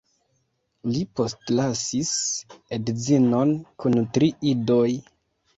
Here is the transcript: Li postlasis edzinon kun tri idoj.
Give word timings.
Li 0.95 1.01
postlasis 1.19 2.15
edzinon 2.79 3.55
kun 3.85 4.01
tri 4.17 4.31
idoj. 4.55 4.89